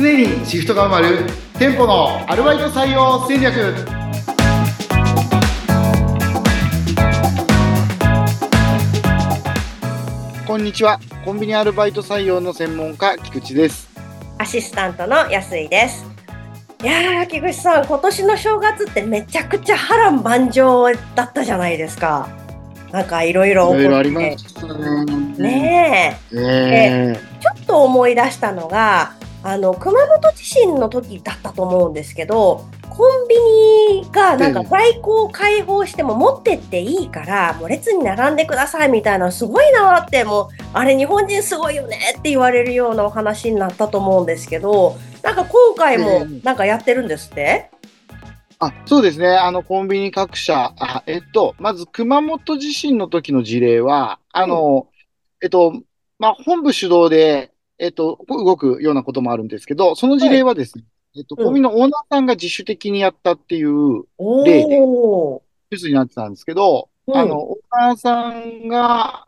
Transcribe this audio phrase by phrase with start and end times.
[0.00, 1.26] 常にシフトが埋まる
[1.58, 3.74] 店舗のアルバイト採用戦略
[10.46, 13.90] こんにちはコンビニアルバイト採用の専門家菊池です
[14.38, 16.06] アシスタントの安井です。
[16.80, 20.84] いやー、木口さん、今年の正月ってめちゃくちゃ波乱万丈
[21.16, 22.28] だったじゃないですか。
[22.92, 24.36] なんかいろいいろ起こっろいろありまて。
[25.42, 26.36] ねねえ、
[27.10, 33.36] ねちょっと思い出したのが、あの、熊本地震の時だったと思うんですけど、コンビ
[34.02, 34.66] ニがなんかええ。
[34.68, 47.70] 在庫を開放しても持ってっていいから、もう列に並んでくださいみたいな、すごいなって、もう、あれ日本人すごいよねって言われるようなお話になったと思うんですけど、なんか今回えもえなんかやってるんですって、
[48.60, 49.28] あそうですね。
[49.28, 54.88] あのコンビニ各社あえっとまず熊本地震の時の事例はあの、
[55.40, 55.74] えっと
[56.18, 60.84] まあ本部主導でえっと動くようなこともあるんですけどその事例はですね、
[61.16, 69.26] えっと、うんコンビニのオーナーさんが自主的にやったっていうお例でおニュースになってたんですけど、うんあの、オーナーさんが、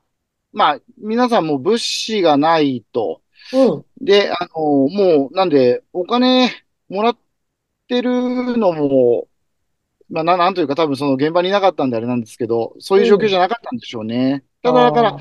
[0.52, 3.20] まあ、皆さんもう物資がないと。
[3.52, 3.84] うん。
[4.00, 6.50] で、あの、もう、なんで、お金
[6.88, 7.16] もらっ
[7.88, 9.28] てるのも、
[10.10, 14.44] まあ、ななんというか多分その現場にいなかったんであれなんですけど、そういう状況じゃなかったんでしょうね。
[14.62, 15.18] ただ、だから、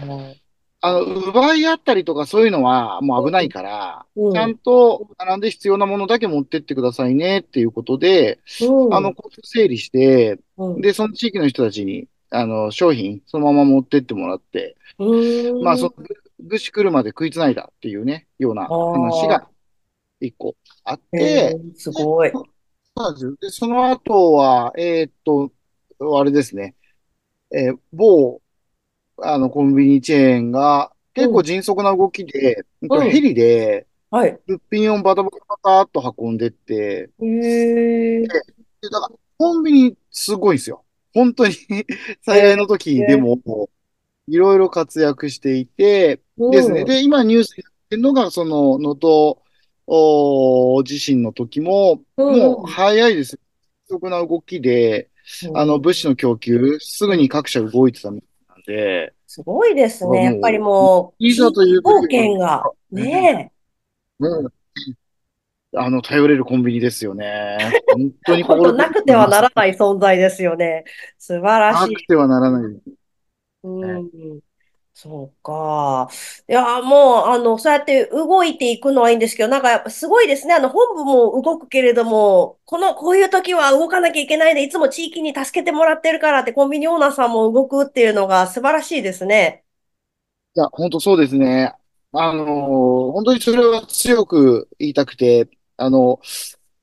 [0.81, 15.93] あの、奪い合ったりとかそういうのはもう危ないから、うん、ちゃんと並んで必要なものだけ持ってってくださいねっていうことで、うん、あの、交通整理して、うん、で、その地域の人たちに、あの、商品、そのまま持ってってもらって、うん、まあ、その、
[16.39, 19.49] 物資来るまで食いつないだっていうね、ような話が
[20.21, 20.55] 一個
[20.85, 22.31] あっえて、ーすごい。
[23.41, 25.51] で、その後は、えーっと、
[26.17, 26.75] あれですね、
[27.51, 28.41] えー某、
[29.23, 34.39] あの、コンビニチェーンが、結構迅速な動きで、うんヘリで、はい。
[34.47, 38.21] 物品をバタバタバタっと運んでって、へえ。
[38.21, 40.83] でだから、コンビニすごいんですよ。
[41.13, 41.53] 本当に
[42.21, 43.39] 災害の時でも、
[44.27, 46.21] いろいろ活躍していて、
[46.51, 46.85] ですね。
[46.85, 49.37] で、今ニュースになってるのが、その、能登
[49.91, 53.39] お地震の時も、うんもう早いです。
[53.89, 55.09] 迅速な動きで、
[55.55, 58.21] あの、物資の供給、すぐに各社動いてたみ
[58.69, 60.23] たいなんで、すごいですね。
[60.23, 62.63] やっぱりもう、いざという時冒険が。
[62.91, 63.51] ね
[64.19, 64.53] もう、
[65.75, 67.57] あの、頼れるコンビニですよね。
[67.93, 68.71] 本当え。
[68.71, 70.83] になくてはならない存在ですよね。
[71.17, 71.93] 素晴らしい。
[71.93, 72.81] なくてはならない。
[73.63, 74.39] うん。
[75.01, 76.09] そうか。
[76.49, 80.53] いや、もう、あの、そうやって動いていくのはいいんですけど、なんかやっぱすごいですね。
[80.53, 89.63] あの、本部も動くけれども、この、こういう時は動かなきゃいけないで、いつも地域に助けてもらってるからって、コンビニオーナーさんも動くっていうのが素晴らしいですね。
[90.55, 91.73] いや、本当そうですね。
[92.11, 96.19] あのー本当にそれは強く言いたくて、あの、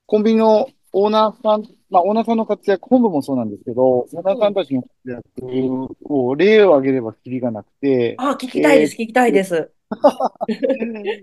[0.05, 9.71] コンビニのオーナーさん、まあ、オーナーさんの活躍、本部もそうなんですけど、オーナーさんたちの活躍を例を挙げればきりがなくて、あ、聞きたいです、聞きたいです。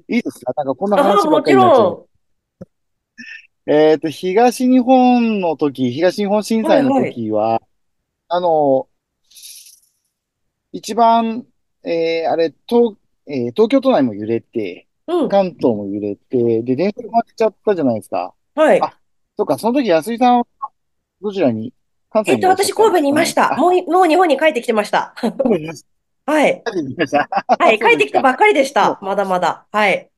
[0.06, 0.52] いいですか？
[0.58, 1.84] なんかこんなあ、話ばっかりになっちゃう。
[1.86, 2.08] ろ
[3.66, 7.60] えっと、東日本の時、東日本震災の時は、
[8.28, 8.86] あの、
[10.70, 11.46] 一番、
[11.82, 12.96] えーあれ、東、
[13.26, 15.12] えー東京都内も揺れて、ん。
[15.14, 15.28] うん。
[15.28, 18.34] 関東も揺れて、で、電車が負けちゃったじゃないですか。
[18.54, 18.80] はい。
[18.80, 18.96] あ
[19.37, 20.47] そっか、その時安井さんは
[21.22, 21.75] どちらに
[22.11, 23.55] 関西えっと、っ私、神戸にいました。
[23.55, 25.15] あもうい、もう日本に帰ってきてました。
[25.39, 25.84] 神戸にいまし
[26.27, 26.65] はい。
[26.65, 26.72] た。
[26.72, 27.28] 帰ってきました。
[27.59, 27.78] はい。
[27.81, 28.93] 帰ってきたばっかりでしそた。
[28.93, 29.67] うまだまだ。
[29.72, 30.11] はい。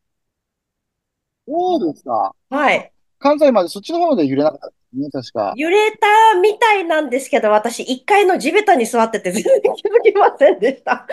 [1.46, 2.34] そうですか。
[2.50, 2.92] はい。
[3.18, 5.58] 関西まで、そっちの方まで揺れなかったですね、確か。
[5.58, 11.06] 揺れたみたいなんですけど、私、1階の地べたに座ってて全然気づきませんでした。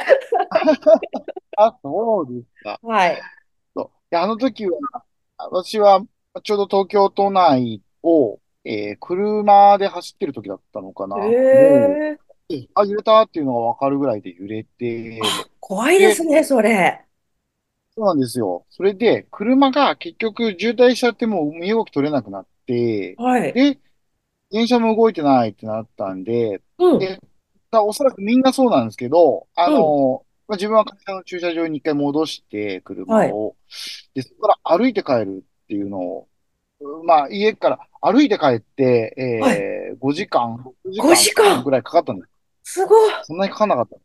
[1.57, 2.81] あ、そうですか。
[2.81, 3.27] はい。
[3.75, 3.91] そう。
[4.09, 4.79] で、あの時は、
[5.37, 6.05] 私は
[6.43, 11.17] ちょうど東京都内を、えー車で走ってる時だったのかな。
[11.17, 12.67] え。
[12.75, 17.05] あ、揺れたっていうのがわかるぐらいで揺れて、あ、怖いですね、それ。
[17.95, 18.65] そうなんですよ。
[18.69, 23.53] それで、車が結局渋滞しちゃってもう身動き取れなくなって、はい。
[23.53, 23.79] で、
[24.51, 26.99] 電車も動いてないってなったんで、うん。
[26.99, 27.19] で
[27.71, 33.55] だおそらくみんなそうなんですけど、あの、まあ、自分は会社の駐車場に一回戻して、車を。
[34.13, 36.27] で、そこから歩いて帰るっていうのを、
[37.05, 41.63] まあ、家から歩いて帰って、えー5時間、6 5時間？
[41.63, 42.29] ぐらいかかったんです。
[42.63, 43.13] すごい。
[43.23, 43.97] そんなにかかんなかった。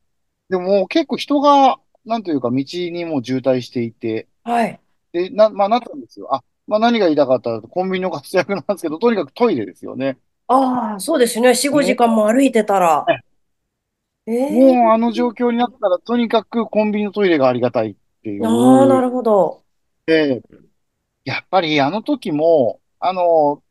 [0.50, 4.80] でも結構人が、なんというか道にもう渋滞していて、はい。
[5.12, 6.34] で、な、まあ、なったんですよ。
[6.34, 10.18] あ、まあ、何が言いたかったら、コンビニの活躍なんですけど、とにかくトイレですよね。
[10.46, 11.48] ああ、そうですね。
[11.54, 13.06] 4、5時間も歩いてたら。
[14.26, 18.44] ええもうあの状況になったら、とにかくコンビニのトイレがありがたいっていう。
[18.46, 19.64] ああ、なるほど。
[20.06, 20.42] で、
[21.28, 23.62] やっぱりあの時も、あの、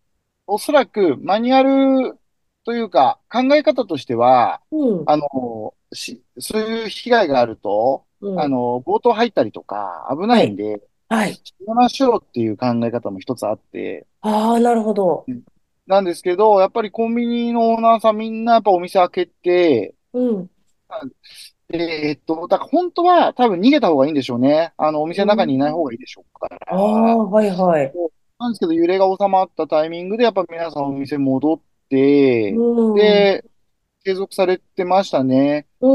[0.45, 2.19] おそらくマニュアル
[2.65, 8.39] というか考え方としては、うん、あの、し、そういう被害があると、うん。
[8.39, 10.47] あの、強盗入ったりとか危なはい。
[10.47, 11.33] いんで、はい。
[11.33, 15.25] しましょうっていう考え方も一つあって、ああ、なるほど。
[15.27, 15.43] うん
[15.87, 20.49] なんですけど、やっぱりコンビニのオーナーさんみんなやっぱお店開けて、うん。
[21.69, 21.77] で、
[22.09, 24.73] えっと、だから本当は多分逃げた方がいいんでしょうね。
[24.77, 25.83] あの、お店うの中にいない方ん。
[25.83, 27.17] がいいでしょうかああ、ら。
[27.27, 27.99] はいはい。
[28.39, 31.61] なんですけど、揺れが収まったタイミングでやっぱ皆さんお店戻っ
[32.49, 32.61] うて、
[32.93, 33.43] で、
[34.03, 35.67] 継続されてましたね。
[35.81, 35.87] ー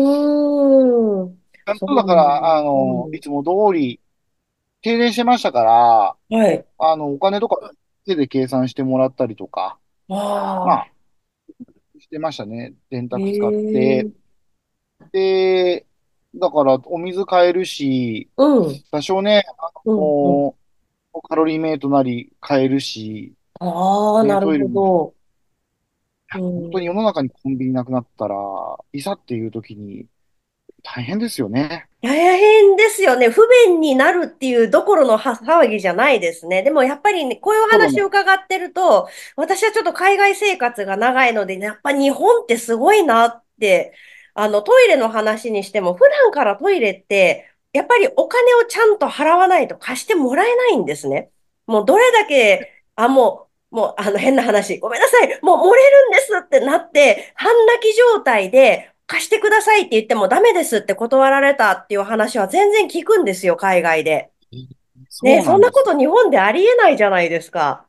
[1.24, 1.42] ん。
[1.66, 2.14] ちゃんとだか。
[2.14, 3.20] ら、あの、いうん。
[3.20, 4.00] つも通り
[4.82, 6.66] 停電してましたから、はい。
[6.78, 7.72] あの、お金とか
[8.06, 9.80] 手で計算してもらったりとか、
[10.64, 10.92] まああ、
[11.94, 12.74] あ、してましたね。
[12.90, 14.08] 電へ卓使って。
[15.04, 15.12] え。
[15.12, 15.86] で、
[16.34, 18.84] だからお水買えるし、うん。
[18.90, 20.16] 多少ね、あうん。
[20.22, 20.44] うん。
[20.44, 25.16] の、カロリーメイトなり買えるし、ああ、ね、なるほど。
[26.34, 26.94] うや本当に世ん。
[26.94, 28.36] の中にコンビニなくなったら、
[28.92, 30.08] いざっていう時に
[30.82, 31.88] 大変ですよね。
[32.02, 33.28] 大変ですよね。
[33.30, 36.62] 不便になるっていうどころのは騒ぎじゃないですね。
[36.64, 37.78] でもやっぱりね、こういうお。
[37.78, 43.94] 話を伺ってると、私はちょっと海外生活が長いのでね、やっぱ日本ってすごいなって、
[44.34, 51.30] あのトイレの話にしても、普段からトイレって、やっぱりお金をちゃんと払わないと貸してもらえないんですね。
[51.66, 64.30] もうどれだけ、あ、もう、もうあの変な話、ごめんなさい、もう漏れるんですってなって、半泣き状態で、貸してくださいって言ってもダメですって断られたっていう話は全然聞くんですよ、海外で。
[65.22, 65.82] ね、そうそんなこ。
[65.84, 67.86] と日本でありえないじゃないですか。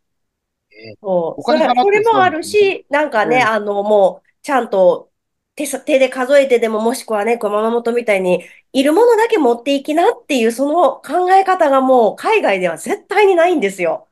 [0.72, 1.60] えーそう、おそれ、
[2.04, 2.30] もあ。
[2.30, 5.12] るし、なんかね、えーあの、もう、ちゃんと
[5.56, 14.10] 手さ、手で数えてでも、もしくはね、熊本みたいに、いるものだけ持っていきなっていう、その考え方がもう、海外では絶対にないんですよ。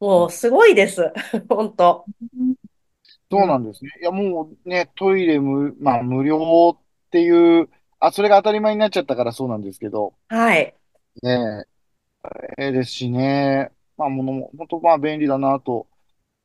[0.00, 1.12] もう、すごいです。
[1.48, 2.08] 本当。
[3.30, 3.90] そうなんですね。
[4.00, 7.68] いや、もうね、トイレ無、まあ、無料っていう、
[8.00, 10.74] あ、それが当たり前になっちゃったからそうなんですけど、はい。
[11.22, 11.64] ね
[12.58, 15.88] え、ええですしね、まあ、ものも、本当まあ、便利だなと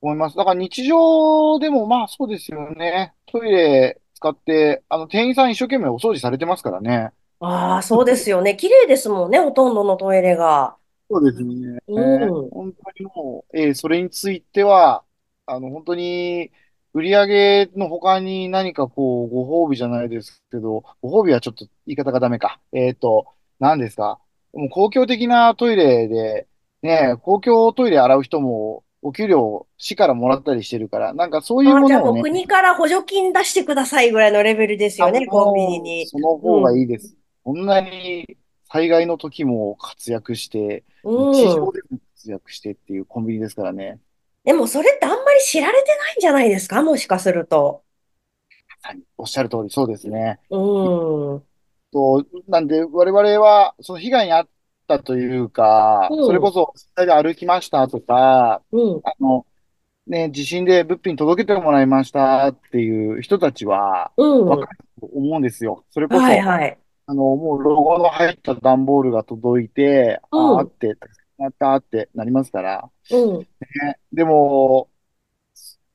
[0.01, 0.37] 思います。
[0.37, 3.15] だから日常でもまあ、そうですよね。
[3.27, 7.11] トイレ使って、あの、店員さん一生懸命お掃除されてますからね。
[7.39, 8.55] ああ、そうですよね。
[8.55, 10.77] 綺麗ですもんね、ほとんどのトイレが。
[11.09, 11.79] そうですね。
[11.87, 12.49] うん。
[12.51, 15.03] 本当にもう、えーそれについては、
[15.45, 16.51] あの、本当に、
[16.93, 22.59] 売り上げの他に何かこう、ご褒美じゃないですけど、ご褒美はちょっと言い方がダメか。
[22.73, 23.27] えっと、
[23.59, 24.19] 何ですか？
[24.53, 26.47] もう公共的なトイレで、
[26.81, 36.07] ね、公共トイレ洗う人も、お給料市からもらったりしてるから、なんかそういうああ、じゃあものをね、もう国から補助金出してくださいぐらいのレベルですあ、よね、コンビニもう、に。
[36.07, 36.81] その方がいうん。
[36.83, 37.15] いです。
[37.43, 38.37] こんなに
[38.71, 41.71] 災害の時も活躍して、う日常ん。
[41.71, 43.99] でも活躍してっていうコンビニですからね。
[44.43, 46.81] でもそれってあんまり知られてないんじゃないですか？
[46.81, 47.83] もしかすると。
[48.81, 50.39] はい、おっしゃる通り、そうですね。
[50.49, 51.35] うん。
[51.35, 51.43] う
[51.91, 54.47] と、なんで、我々は、その被害に遭っ
[54.89, 56.41] たというか、それん。
[56.41, 59.01] こそ、実際で歩きましたとか、うん。
[59.03, 59.45] あの、
[60.07, 64.59] ね、地震で物品届けてもらいましたっていう人たちは、わうん。
[64.59, 65.85] かると思うんですよ。
[65.91, 66.77] それこそ、はいはい。
[67.05, 70.59] あの、もうロゴの入った段ボールが届いて、うん。
[70.59, 70.95] あーって、
[71.37, 72.89] なったってなりますから。
[73.11, 73.39] うん。
[73.39, 73.45] ね、
[74.11, 74.89] でも、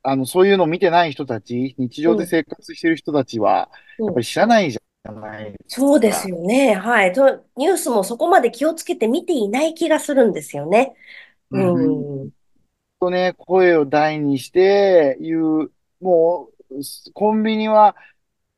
[0.02, 2.28] あの、そういうのを見てない人たち、日常でうん。
[2.28, 4.06] 生活してる人たちは、うん。
[4.06, 6.30] やっぱり知らないじゃないそうですか。
[6.30, 6.74] よね。
[6.74, 7.12] はい。
[7.12, 10.94] と、ニュースもそこまで気をつけて見ていない気がするんですよね。
[11.50, 12.06] うん。
[12.22, 12.30] うん。
[13.00, 16.80] とね、声を大にして言う、もう、
[17.14, 17.96] コンビニは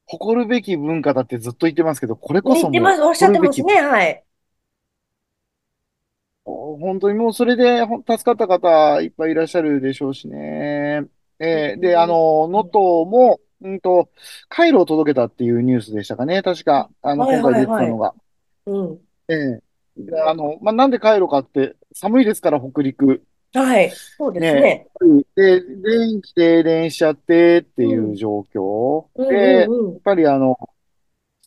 [0.07, 3.03] 誇るべき文化だってずっと言ってますけど、これこそもう言ってます。
[3.03, 3.81] おっしゃっ誇るべき、てますね。
[3.83, 4.25] はい。
[6.45, 11.09] 本当にもうそれでほん助かった方いっぱいいらっしゃるでしょうしね。
[11.39, 14.09] えーで、あの、能登も、うんと、
[14.49, 17.85] カイロを届けたっていうニュースでしたかね、確か、あの、はい今回はいはい。
[17.85, 18.15] 出てたのが。
[18.67, 18.99] うん。
[19.29, 19.61] ええ
[19.99, 23.23] であの、まあ、なんでカイロかって、寒いですから、北陸。
[23.55, 23.91] はい。
[23.91, 24.89] そうですね、ね。
[25.35, 27.91] で、電気停電しちゃってってうん。
[28.11, 30.01] いう状況うんで、やっうんうん。
[30.01, 30.59] ぱりあの、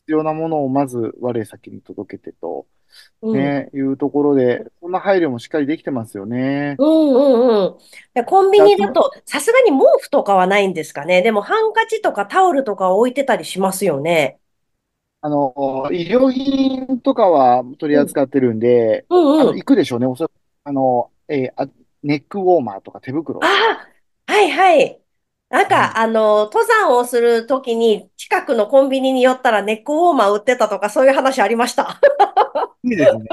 [0.09, 2.67] 必要なものをまず我先に届けてと、
[3.21, 3.55] うん。
[3.55, 6.77] ね、いうところで、そんな配慮もしっかりできてますよね。
[6.77, 7.77] うんうんうん。
[8.13, 11.21] でコンビニだと、さすがに毛布とかはないんですかね。
[11.21, 14.39] でも、ハンカチとかタオルとか置いてたりしますよね。
[15.21, 18.09] あの、医療品とかは取りうん。
[18.09, 19.61] 扱ってるんで、あの、うんうん。
[19.61, 20.05] 行くでしょうね。
[20.05, 21.67] おそらく、あの、えーあ、
[22.03, 23.51] ネックウォーマーとか手あ袋。
[24.27, 25.01] あ、はいはい。
[25.49, 31.99] なんか、あの、登山をするときに近くのコンビニに寄ったらネックウォーマー売ってたとかそういう話ありました。
[32.83, 33.23] いいですね。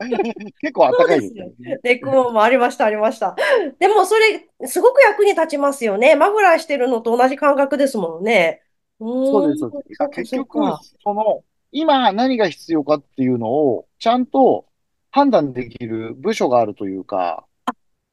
[0.60, 1.52] 結構あったかいですね。
[1.82, 3.36] ネックウォーマーありました、ありました。
[3.78, 6.16] でもそれ、すごく役に立ちますよね。
[6.16, 8.62] マフラーしてるのと同じ感覚ですもんね。
[8.98, 10.08] うそうです、そうです。
[10.12, 10.58] 結局。
[11.02, 14.64] その、今何が必要かっていうのを、ちゃんと
[15.10, 17.44] 判断できる部署があるというか、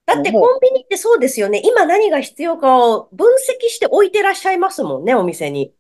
[0.08, 1.62] だってコンビニってそうですよね。
[1.66, 5.74] 今何が必要かを分析して置いてらっしゃいますもんね、お店に。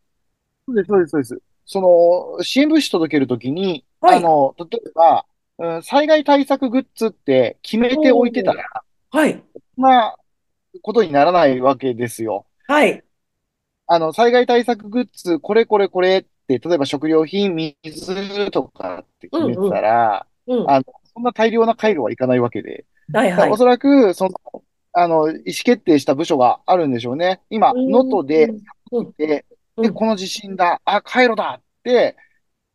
[0.67, 1.41] う、そうです、そうです、そうです。
[1.65, 1.81] そ
[2.38, 4.17] の、支援物資届けるときに、はい。
[4.17, 5.25] あの、例えば、
[5.60, 8.53] うん、災害対策グッズって決めておいてた。
[8.53, 9.41] ら、はい。
[9.75, 10.15] そんな
[10.81, 12.46] ことにならないわけですよ。
[12.67, 13.03] はい。
[13.88, 19.72] あの、災害対策グッズ、これこれこれって、例えば食料品、水とかって決めてうんうん。
[19.72, 20.69] たら、うん。
[20.69, 20.84] あの、
[21.17, 22.86] そんな大量な回路はいかないわけで。
[23.12, 23.50] はいはい。
[23.50, 24.31] おそらく、その、
[24.93, 27.41] あの、意思決定した部署があるんでしょうね。
[27.50, 28.09] 今、う能ん。
[28.09, 28.53] 登で
[29.17, 29.45] で、
[29.77, 29.93] うん。
[29.95, 32.15] この地震だ、あ、回路だって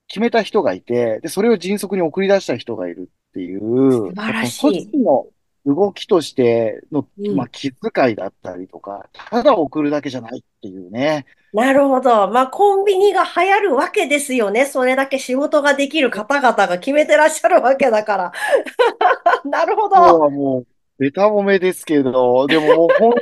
[0.09, 4.91] 決めた人がいて、で、それを迅速に送り出した人がいるっていう、素晴らしい。
[4.91, 5.27] 織の
[5.67, 7.51] 動きとしての、まあ、うん。
[7.51, 11.27] 気遣いだったりとか、ただ送るだけじゃないっていうね。
[11.53, 12.29] なるほど。
[12.29, 14.65] まあ、コンビニが流行るわけですよね。
[14.65, 18.33] それだけ仕事ができる方々が決めてらっしゃるわけだから。
[19.45, 20.21] なるほ今日ど。
[20.21, 20.67] はもう、
[20.99, 23.21] ベタ褒めですけど、でも本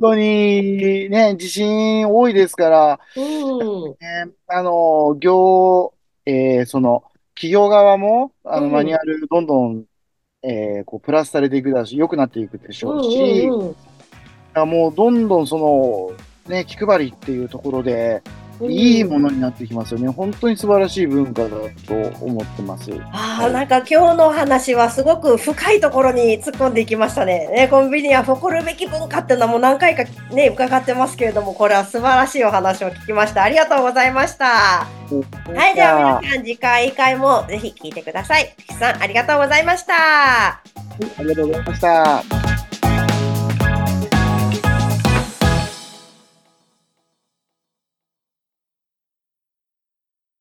[0.00, 3.20] 当にね、地震多いですから、う
[3.90, 3.98] ん。
[4.00, 5.94] ね、あの、業、
[6.26, 7.04] えーその、
[7.34, 9.04] 企業側も、あの、マニュアうん。
[9.04, 9.86] ル、どんどん、
[10.42, 13.76] えーこう、プラスされていくだし、良くなっていくでしょううんし、うんうん。
[14.54, 16.16] あもう、どんどん、そ
[16.46, 18.22] の、ね、気配りっていうところで、
[18.62, 19.10] いいうん。
[19.10, 20.08] ものになってきますよね。
[20.08, 22.90] 本当に素晴らしい文化だと思ってます。
[23.12, 23.52] ああ、はい。
[23.52, 27.48] なんか今日のお話はすごく深いところに突っ込んでいきましたね。
[27.48, 33.42] ね、コンビニは誇るべき文化っていうのはもう何回かね、伺ってますけれども、これは素晴らしいお話を聞きました。
[33.42, 34.46] ありがとうございました。
[34.46, 38.54] はい、では皆じゃあ、さん次回回もぜひ聞いてください。
[38.66, 39.94] 岸さん、ありがとうございました。
[39.94, 40.62] あ
[41.20, 42.57] りがとうございました。